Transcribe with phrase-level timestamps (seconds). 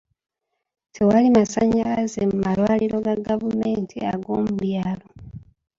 [0.93, 5.07] Tewali masannyalaze mu malwaliro ga gavumenti ag'omu byalo.